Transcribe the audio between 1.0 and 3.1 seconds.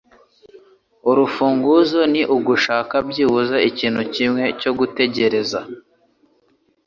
Urufunguzo ni ugushaka